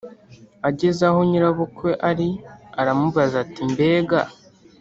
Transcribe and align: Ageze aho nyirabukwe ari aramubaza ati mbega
Ageze 0.67 1.01
aho 1.09 1.19
nyirabukwe 1.29 1.89
ari 2.09 2.29
aramubaza 2.79 3.35
ati 3.43 3.61
mbega 3.71 4.19